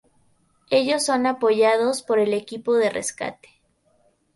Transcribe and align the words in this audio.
Ellos 0.71 1.05
son 1.05 1.27
apoyados 1.27 2.01
por 2.01 2.17
el 2.17 2.33
Equipo 2.33 2.73
de 2.73 2.89
Rescate. 2.89 3.49